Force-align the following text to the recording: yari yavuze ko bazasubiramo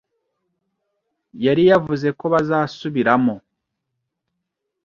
yari 1.45 1.63
yavuze 1.71 2.07
ko 2.19 2.25
bazasubiramo 2.33 3.35